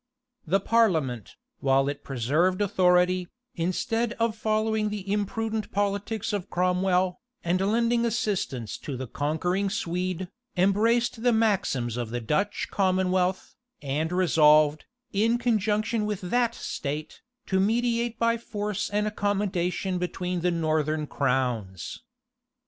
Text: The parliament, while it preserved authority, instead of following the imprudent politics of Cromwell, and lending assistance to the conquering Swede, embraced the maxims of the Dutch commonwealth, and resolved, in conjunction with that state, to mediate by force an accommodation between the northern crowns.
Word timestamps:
The 0.47 0.59
parliament, 0.59 1.35
while 1.59 1.87
it 1.87 2.03
preserved 2.03 2.59
authority, 2.59 3.27
instead 3.53 4.13
of 4.13 4.35
following 4.35 4.89
the 4.89 5.13
imprudent 5.13 5.71
politics 5.71 6.33
of 6.33 6.49
Cromwell, 6.49 7.21
and 7.43 7.61
lending 7.61 8.03
assistance 8.03 8.79
to 8.79 8.97
the 8.97 9.05
conquering 9.05 9.69
Swede, 9.69 10.27
embraced 10.57 11.21
the 11.21 11.31
maxims 11.31 11.97
of 11.97 12.09
the 12.09 12.19
Dutch 12.19 12.69
commonwealth, 12.71 13.53
and 13.83 14.11
resolved, 14.11 14.85
in 15.13 15.37
conjunction 15.37 16.07
with 16.07 16.21
that 16.21 16.55
state, 16.55 17.21
to 17.45 17.59
mediate 17.59 18.17
by 18.17 18.37
force 18.37 18.89
an 18.89 19.05
accommodation 19.05 19.99
between 19.99 20.41
the 20.41 20.49
northern 20.49 21.05
crowns. 21.05 22.01